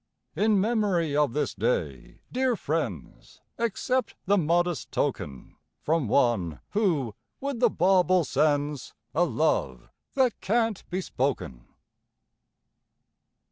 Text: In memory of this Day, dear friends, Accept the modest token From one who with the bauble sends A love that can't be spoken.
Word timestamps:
In 0.35 0.59
memory 0.59 1.15
of 1.15 1.33
this 1.33 1.53
Day, 1.53 2.21
dear 2.31 2.55
friends, 2.55 3.39
Accept 3.59 4.15
the 4.25 4.35
modest 4.35 4.91
token 4.91 5.57
From 5.79 6.07
one 6.07 6.59
who 6.71 7.13
with 7.39 7.59
the 7.59 7.69
bauble 7.69 8.23
sends 8.23 8.95
A 9.13 9.23
love 9.25 9.89
that 10.15 10.41
can't 10.41 10.89
be 10.89 11.01
spoken. 11.01 11.67